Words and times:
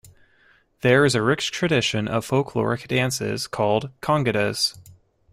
There 0.81 1.05
is 1.05 1.13
a 1.13 1.21
rich 1.21 1.51
tradition 1.51 2.07
of 2.07 2.27
folkloric 2.27 2.87
dances 2.87 3.45
called 3.45 3.91
congadas. 4.01 4.75